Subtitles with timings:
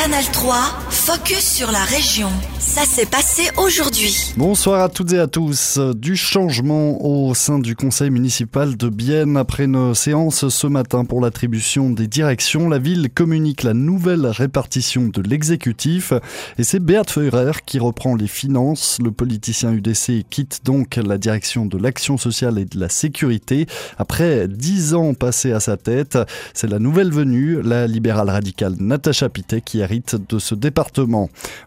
[0.00, 2.28] Canal 3, focus sur la région.
[2.60, 4.32] Ça s'est passé aujourd'hui.
[4.36, 5.80] Bonsoir à toutes et à tous.
[5.96, 11.20] Du changement au sein du conseil municipal de Bienne après une séance ce matin pour
[11.20, 12.68] l'attribution des directions.
[12.68, 16.12] La ville communique la nouvelle répartition de l'exécutif
[16.58, 18.98] et c'est Beat Feurer qui reprend les finances.
[19.02, 23.66] Le politicien UDC quitte donc la direction de l'action sociale et de la sécurité
[23.98, 26.18] après dix ans passés à sa tête.
[26.54, 30.99] C'est la nouvelle venue, la libérale radicale Natacha Pité qui hérite de ce département.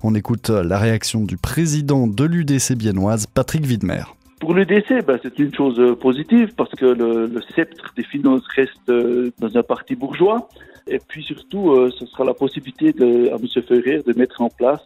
[0.03, 4.03] On écoute la réaction du président de l'UDC biennoise, Patrick Widmer.
[4.39, 9.31] Pour l'UDC, ben, c'est une chose positive parce que le, sceptre des finances reste euh,
[9.39, 10.49] dans un parti bourgeois.
[10.85, 13.47] Et puis surtout, euh, ce sera la possibilité de, à M.
[13.65, 14.81] Ferrer de mettre en place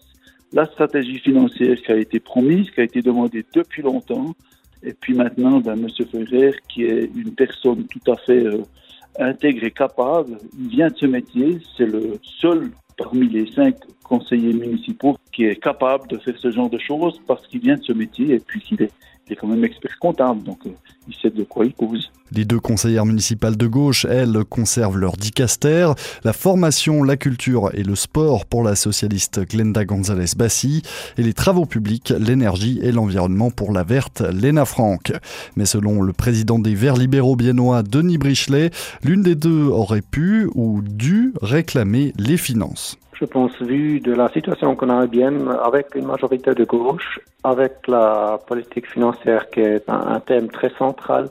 [0.53, 4.35] la stratégie financière qui a été promise, qui a été demandée depuis longtemps.
[4.83, 5.89] Et puis maintenant, ben, M.
[6.11, 8.61] Ferrer, qui est une personne tout à fait euh,
[9.19, 10.37] intègre et capable,
[10.69, 13.75] vient de ce métier, c'est le seul parmi les cinq
[14.07, 17.83] conseillers municipaux qui est capable de faire ce genre de choses parce qu'il vient de
[17.83, 18.91] ce métier et puis qu'il est,
[19.29, 20.71] est, quand même expert comptable, donc euh,
[21.07, 22.11] il sait de quoi il cause.
[22.31, 25.91] Les deux conseillères municipales de gauche, elles, conservent leur dicaster,
[26.23, 30.81] la formation, la culture et le sport pour la socialiste Glenda González Bassi,
[31.17, 35.13] et les travaux publics, l'énergie et l'environnement pour la verte Lena Franck.
[35.55, 38.71] Mais selon le président des Verts libéraux biennois, Denis Brichelet,
[39.03, 42.97] l'une des deux aurait pu ou dû réclamer les finances.
[43.19, 47.87] Je pense, vu de la situation qu'on a bien avec une majorité de gauche, avec
[47.87, 51.29] la politique financière qui est un, thème très central,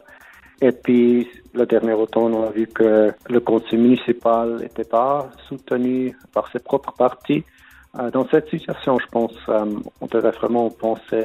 [0.61, 6.17] et puis le dernier automne, on a vu que le conseil municipal n'était pas soutenu
[6.35, 7.45] par ses propres partis.
[7.99, 9.65] Euh, dans cette situation, je pense, euh,
[10.01, 11.25] on devrait vraiment penser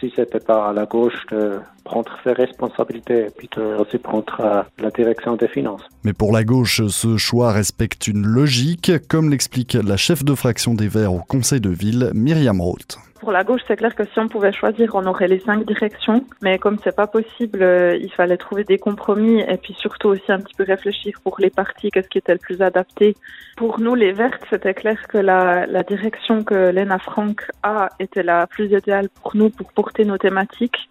[0.00, 4.40] si c'était pas à la gauche de prendre ses responsabilités et puis de aussi prendre
[4.40, 5.82] euh, la direction des finances.
[6.04, 10.74] Mais pour la gauche, ce choix respecte une logique, comme l'explique la chef de fraction
[10.74, 12.98] des Verts au Conseil de ville, Myriam Roth.
[13.26, 16.24] Pour la gauche, c'est clair que si on pouvait choisir, on aurait les cinq directions.
[16.42, 20.30] Mais comme c'est pas possible, euh, il fallait trouver des compromis et puis surtout aussi
[20.30, 23.16] un petit peu réfléchir pour les partis, qu'est-ce qui était le plus adapté.
[23.56, 28.22] Pour nous, les Vertes, c'était clair que la, la direction que Lena Frank a était
[28.22, 30.88] la plus idéale pour nous pour porter nos thématiques.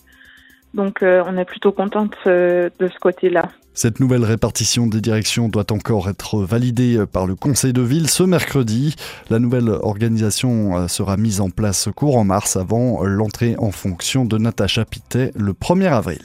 [0.75, 3.49] Donc euh, on est plutôt contente euh, de ce côté-là.
[3.73, 8.23] Cette nouvelle répartition des directions doit encore être validée par le Conseil de ville ce
[8.23, 8.95] mercredi.
[9.29, 14.37] La nouvelle organisation euh, sera mise en place courant mars avant l'entrée en fonction de
[14.37, 16.21] Natacha Pittet le 1er avril.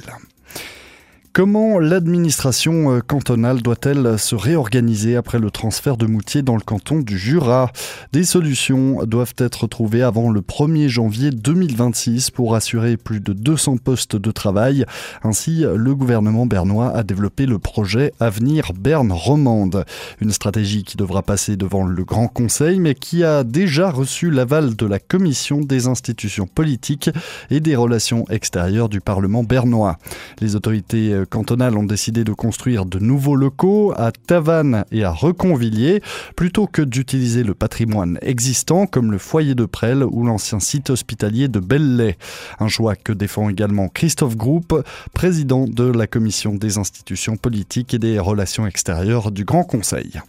[1.40, 6.98] Comment l'administration euh, cantonale doit-elle se réorganiser après le transfert de Moutier dans le canton
[6.98, 7.72] du Jura?
[8.12, 13.78] Des solutions doivent être trouvées avant le 1er janvier 2026 pour assurer plus de 200
[13.78, 14.84] postes de travail.
[15.22, 19.86] Ainsi, le gouvernement bernois a développé le projet Avenir Berne Romande,
[20.20, 24.76] une stratégie qui devra passer devant le Grand Conseil mais qui a déjà reçu l'aval
[24.76, 27.08] de la Commission des institutions politiques
[27.48, 29.96] et des relations extérieures du Parlement bernois.
[30.42, 36.02] Les autorités cantonales ont décidé de construire de nouveaux locaux à Tavannes et à Reconvilliers
[36.36, 41.48] plutôt que d'utiliser le patrimoine existant comme le foyer de Presles ou l'ancien site hospitalier
[41.48, 42.18] de Belley.
[42.58, 47.98] Un choix que défend également Christophe Groupe, président de la commission des institutions politiques et
[47.98, 50.20] des relations extérieures du Grand Conseil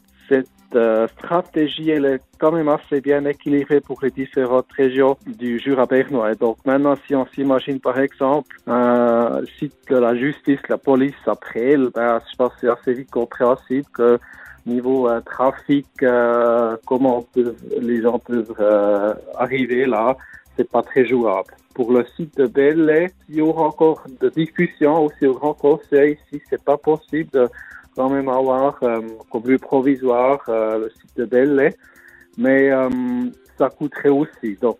[0.75, 5.85] euh, stratégie elle est quand même assez bien équilibrée pour les différentes régions du Jura
[5.85, 6.35] bernois.
[6.35, 11.75] Donc maintenant, si on s'imagine par exemple un site de la justice, la police après,
[11.77, 14.19] ben, je pense que c'est assez vite compréhensible que
[14.65, 17.25] niveau euh, trafic, euh, comment
[17.79, 20.17] les gens peuvent euh, arriver là,
[20.55, 21.53] c'est pas très jouable.
[21.73, 26.17] Pour le site de Belley, il y aura encore de discussions aussi au Grand Conseil
[26.29, 27.47] si c'est pas possible de
[27.95, 31.75] quand même avoir euh, comme lieu provisoire euh, le site de Belley,
[32.37, 32.89] mais euh,
[33.57, 34.57] ça coûterait aussi.
[34.59, 34.79] Donc,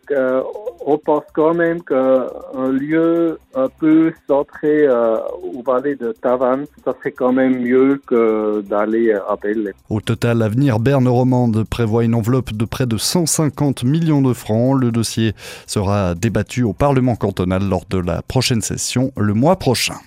[0.84, 7.12] on pense quand même qu'un lieu un peu centré au vallée de Tavannes, ça serait
[7.12, 9.74] quand même mieux que d'aller à Belley.
[9.92, 14.82] Au total, l'avenir Berne-Romande prévoit une enveloppe de près de 150 millions de francs.
[14.82, 15.34] Le dossier
[15.68, 19.98] sera débattu au Parlement cantonal lors de la prochaine session le mois prochain.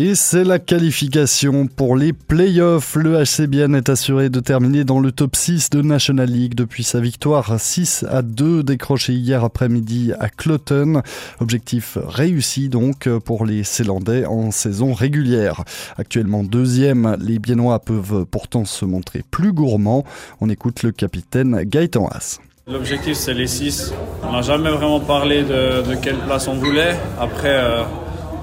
[0.00, 2.94] Et c'est la qualification pour les playoffs.
[2.94, 7.00] Le HCBN est assuré de terminer dans le top 6 de National League depuis sa
[7.00, 11.02] victoire 6 à 2 décrochée hier après-midi à Cloton.
[11.40, 15.64] Objectif réussi donc pour les Célandais en saison régulière.
[15.96, 20.04] Actuellement deuxième, les Biennois peuvent pourtant se montrer plus gourmands.
[20.40, 22.38] On écoute le capitaine Gaëtan Haas.
[22.68, 23.92] L'objectif c'est les 6.
[24.22, 26.94] On n'a jamais vraiment parlé de, quelle place on voulait.
[27.18, 27.58] Après...
[27.58, 27.82] Euh,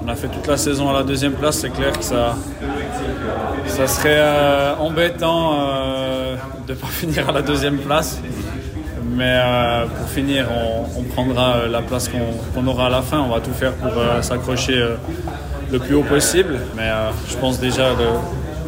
[0.06, 2.36] on a fait toute la saison à la deuxième place, c'est clair que ça,
[3.88, 6.36] serait euh, embêtant euh,
[6.68, 8.20] ne pas finir à la deuxième place.
[9.16, 10.48] Mais euh, pour finir,
[10.98, 13.20] on, prendra la place qu'on aura à la fin.
[13.20, 13.92] On va tout faire pour
[14.22, 14.86] s'accrocher
[15.72, 16.60] le plus haut possible.
[16.76, 16.90] Mais
[17.30, 17.92] je pense déjà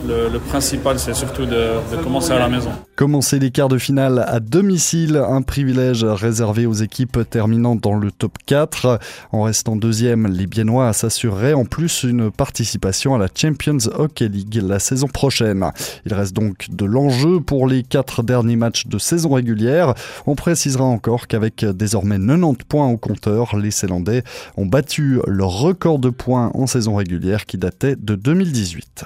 [0.06, 1.74] le, principal, c'est surtout de,
[2.04, 2.72] commencer à la maison.
[2.96, 8.12] Commencer les quarts de finale à domicile, un privilège réservé aux équipes terminant dans le
[8.12, 9.00] top 4.
[9.32, 14.62] En restant deuxième, les Biennois s'assureraient en plus une participation à la Champions Hockey League
[14.64, 15.66] la saison prochaine.
[16.06, 19.94] Il reste donc de l'enjeu pour les quatre derniers matchs de saison régulière.
[20.26, 24.24] On précisera encore qu'avec désormais 90 points au compteur, les Célandais
[24.56, 29.06] ont battu leur record de points en saison régulière qui datait de 2018.